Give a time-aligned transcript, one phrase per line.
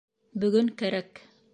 [0.45, 1.27] Бөгөн кәрәк.